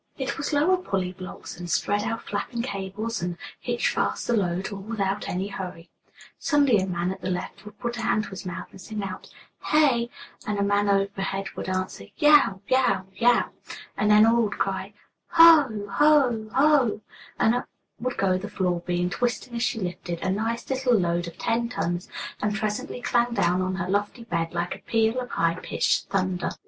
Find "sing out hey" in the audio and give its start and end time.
8.81-10.05